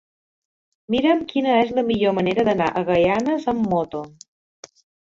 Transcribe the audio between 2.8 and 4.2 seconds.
Gaianes amb moto.